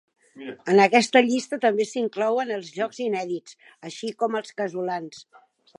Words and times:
En 0.71 0.79
aquesta 0.85 1.21
llista 1.27 1.59
també 1.65 1.85
s'inclouen 1.89 2.55
els 2.57 2.73
jocs 2.81 3.03
inèdits, 3.09 3.61
així 3.91 4.15
com 4.25 4.41
els 4.41 4.57
casolans. 4.63 5.27